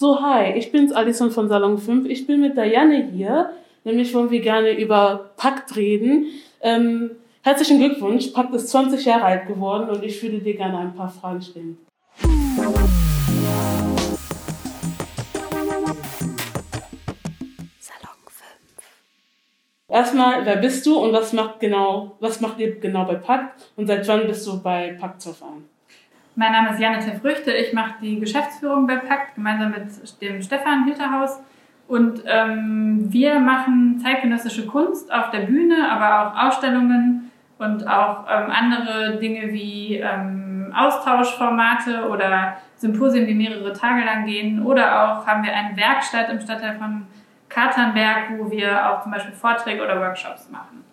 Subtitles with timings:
[0.00, 2.08] So, hi, ich bin's Alison von Salon 5.
[2.08, 3.50] Ich bin mit Diane hier.
[3.82, 6.26] Nämlich wollen wir gerne über Pakt reden.
[6.60, 8.28] Ähm, herzlichen Glückwunsch.
[8.28, 11.78] Pakt ist 20 Jahre alt geworden und ich würde dir gerne ein paar Fragen stellen.
[12.22, 12.78] Salon
[18.28, 18.46] 5.
[19.88, 23.88] Erstmal, wer bist du und was macht genau, was macht ihr genau bei Pakt und
[23.88, 25.64] seit wann bist du bei Pakt zur Verein?
[26.38, 27.50] Mein Name ist Janette Früchte.
[27.50, 31.40] Ich mache die Geschäftsführung bei Pakt gemeinsam mit dem Stefan Hilterhaus.
[31.88, 38.52] Und ähm, wir machen zeitgenössische Kunst auf der Bühne, aber auch Ausstellungen und auch ähm,
[38.52, 44.64] andere Dinge wie ähm, Austauschformate oder Symposien, die mehrere Tage lang gehen.
[44.64, 47.08] Oder auch haben wir eine Werkstatt im Stadtteil von
[47.48, 50.84] Katernberg, wo wir auch zum Beispiel Vorträge oder Workshops machen.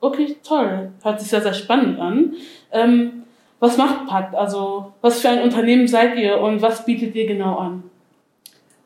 [0.00, 0.90] Okay, toll.
[1.04, 2.32] Hört sich sehr, sehr spannend an.
[2.72, 3.22] Ähm,
[3.60, 4.34] was macht Pakt?
[4.34, 7.84] Also, was für ein Unternehmen seid ihr und was bietet ihr genau an?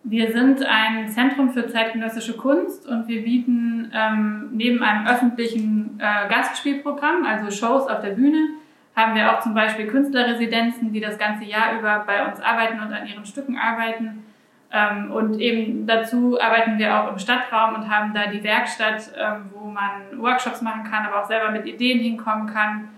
[0.04, 6.28] Wir sind ein Zentrum für zeitgenössische Kunst und wir bieten ähm, neben einem öffentlichen äh,
[6.28, 8.48] Gastspielprogramm, also Shows auf der Bühne,
[8.96, 12.92] haben wir auch zum Beispiel Künstlerresidenzen, die das ganze Jahr über bei uns arbeiten und
[12.92, 14.24] an ihren Stücken arbeiten.
[14.72, 19.50] Ähm, und eben dazu arbeiten wir auch im Stadtraum und haben da die Werkstatt, ähm,
[19.52, 22.88] wo man Workshops machen kann, aber auch selber mit Ideen hinkommen kann.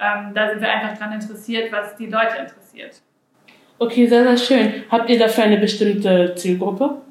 [0.00, 3.02] Ähm, da sind wir einfach daran interessiert, was die Leute interessiert.
[3.78, 4.84] Okay, sehr, sehr schön.
[4.90, 7.02] Habt ihr dafür eine bestimmte Zielgruppe?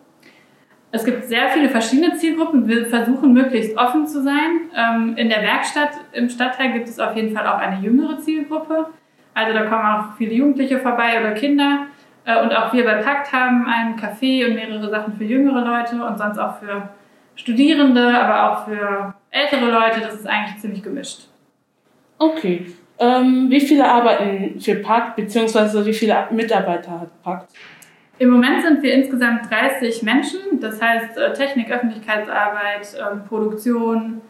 [0.92, 2.68] Es gibt sehr viele verschiedene Zielgruppen.
[2.68, 4.70] Wir versuchen möglichst offen zu sein.
[4.76, 8.88] Ähm, in der Werkstatt im Stadtteil gibt es auf jeden Fall auch eine jüngere Zielgruppe.
[9.34, 11.88] Also da kommen auch viele Jugendliche vorbei oder Kinder.
[12.26, 16.04] Äh, und auch wir bei Pakt haben ein Café und mehrere Sachen für jüngere Leute
[16.04, 16.90] und sonst auch für
[17.36, 20.00] Studierende, aber auch für ältere Leute.
[20.02, 21.28] Das ist eigentlich ziemlich gemischt.
[22.20, 22.74] Okay.
[23.00, 27.52] Ähm, wie viele arbeiten für Pakt, beziehungsweise wie viele Mitarbeiter hat Pakt?
[28.20, 34.22] Im Moment sind wir insgesamt 30 Menschen, das heißt äh, Technik, Öffentlichkeitsarbeit, ähm, Produktion,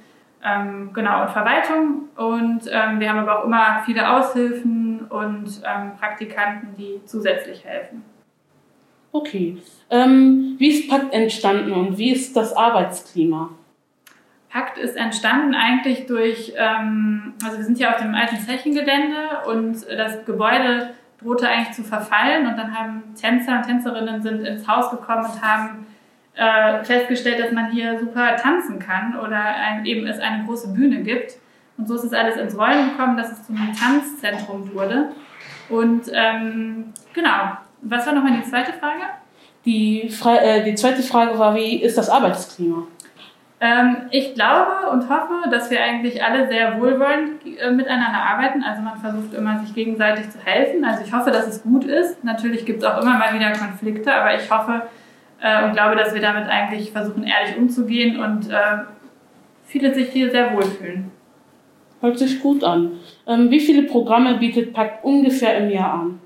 [0.44, 2.10] ähm, genau und Verwaltung.
[2.18, 8.04] Und ähm, wir haben aber auch immer viele Aushilfen und ähm, Praktikanten, die zusätzlich helfen.
[9.14, 9.58] Okay.
[9.90, 13.50] Wie ist Pakt entstanden und wie ist das Arbeitsklima?
[14.50, 19.86] Pakt ist entstanden eigentlich durch, ähm, also wir sind hier auf dem alten Zechengelände und
[19.90, 20.92] das Gebäude
[21.22, 25.42] drohte eigentlich zu verfallen und dann haben Tänzer und Tänzerinnen sind ins Haus gekommen und
[25.42, 25.86] haben
[26.36, 31.02] äh, festgestellt, dass man hier super tanzen kann oder ein, eben es eine große Bühne
[31.02, 31.34] gibt.
[31.78, 35.10] Und so ist es alles ins Rollen gekommen, dass es zu einem Tanzzentrum wurde.
[35.70, 39.02] Und ähm, genau, was war nochmal die zweite Frage?
[39.66, 42.84] Die, Fra äh, die zweite Frage war, wie ist das Arbeitsklima?
[43.60, 48.64] Ähm, ich glaube und hoffe, dass wir eigentlich alle sehr wohlwollend äh, miteinander arbeiten.
[48.64, 50.86] Also man versucht immer, sich gegenseitig zu helfen.
[50.86, 52.24] Also ich hoffe, dass es gut ist.
[52.24, 54.84] Natürlich gibt es auch immer mal wieder Konflikte, aber ich hoffe
[55.42, 58.84] äh, und glaube, dass wir damit eigentlich versuchen, ehrlich umzugehen und äh,
[59.66, 61.12] viele sich hier sehr wohlfühlen.
[62.00, 62.92] Hört sich gut an.
[63.26, 66.20] Ähm, wie viele Programme bietet Pakt ungefähr im Jahr an?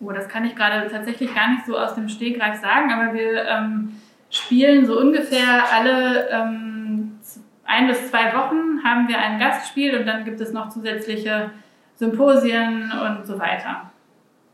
[0.00, 3.44] Oh, das kann ich gerade tatsächlich gar nicht so aus dem Stegreif sagen, aber wir
[3.44, 3.96] ähm,
[4.30, 7.18] spielen so ungefähr alle ähm,
[7.64, 11.50] ein bis zwei Wochen haben wir ein Gastspiel und dann gibt es noch zusätzliche
[11.96, 13.90] Symposien und so weiter.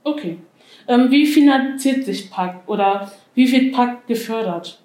[0.02, 0.38] Okay.
[0.88, 4.80] Ähm, wie finanziert sich Pakt oder wie wird Pakt gefördert?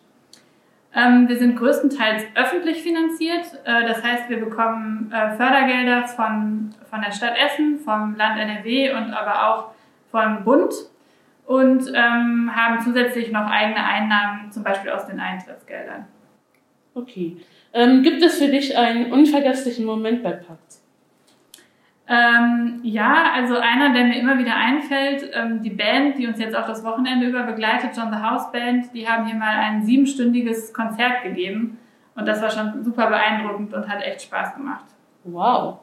[0.96, 3.46] Ähm, wir sind größtenteils öffentlich finanziert.
[3.64, 8.92] Äh, das heißt, wir bekommen äh, Fördergelder von, von der Stadt Essen, vom Land NRW
[8.94, 9.72] und aber auch
[10.12, 10.74] vom Bund
[11.50, 16.06] und ähm, haben zusätzlich noch eigene Einnahmen, zum Beispiel aus den Eintrittsgeldern.
[16.94, 17.38] Okay.
[17.74, 20.76] Ähm, gibt es für dich einen unvergesslichen Moment bei Pakt?
[22.08, 26.56] Ähm, ja, also einer, der mir immer wieder einfällt, ähm, die Band, die uns jetzt
[26.56, 30.72] auch das Wochenende über begleitet, John the House Band, die haben hier mal ein siebenstündiges
[30.72, 31.80] Konzert gegeben
[32.14, 34.86] und das war schon super beeindruckend und hat echt Spaß gemacht.
[35.24, 35.80] Wow.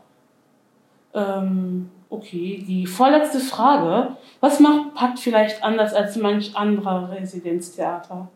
[1.12, 4.16] Ähm, okay, die vorletzte Frage.
[4.40, 8.28] Was macht Pakt vielleicht anders als manch anderer Residenztheater?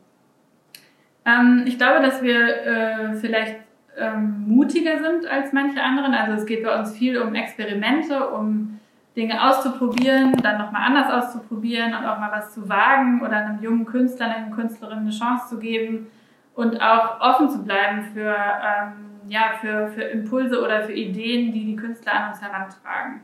[1.25, 3.57] Ähm, ich glaube, dass wir äh, vielleicht
[3.99, 6.15] ähm, mutiger sind als manche anderen.
[6.15, 8.81] Also es geht bei uns viel um Experimente, um
[9.17, 13.85] Dinge auszuprobieren, dann nochmal anders auszuprobieren und auch mal was zu wagen oder einem jungen
[13.85, 16.07] Künstler, einer Künstlerin eine Chance zu geben
[16.55, 21.65] und auch offen zu bleiben für, ähm, ja, für, für Impulse oder für Ideen, die
[21.67, 23.21] die Künstler an uns herantragen.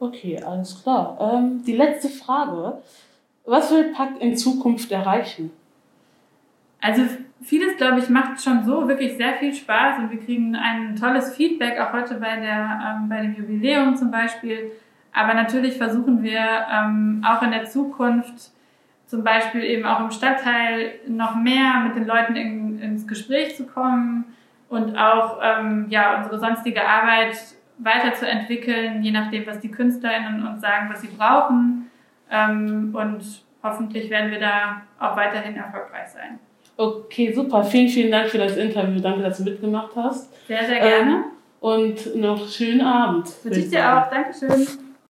[0.00, 1.18] Okay, alles klar.
[1.20, 2.78] Ähm, die letzte Frage.
[3.44, 5.50] Was will Pakt in Zukunft erreichen?
[6.80, 7.02] Also
[7.42, 11.34] vieles, glaube ich, macht schon so wirklich sehr viel Spaß und wir kriegen ein tolles
[11.34, 14.72] Feedback, auch heute bei, der, ähm, bei dem Jubiläum zum Beispiel.
[15.12, 18.52] Aber natürlich versuchen wir ähm, auch in der Zukunft
[19.06, 23.66] zum Beispiel eben auch im Stadtteil noch mehr mit den Leuten in, ins Gespräch zu
[23.66, 24.26] kommen
[24.68, 27.36] und auch ähm, ja, unsere sonstige Arbeit
[27.78, 31.90] weiterzuentwickeln, je nachdem, was die KünstlerInnen uns sagen, was sie brauchen.
[32.30, 33.22] Ähm, und
[33.62, 36.38] hoffentlich werden wir da auch weiterhin erfolgreich sein.
[36.76, 37.64] Okay, super.
[37.64, 39.00] Vielen, vielen Dank für das Interview.
[39.00, 40.46] Danke, dass du mitgemacht hast.
[40.46, 41.10] Sehr, sehr gerne.
[41.10, 41.24] Ähm,
[41.60, 43.28] und noch schönen Abend.
[43.44, 44.10] Wünsche ich dir auch.
[44.10, 44.87] Dankeschön.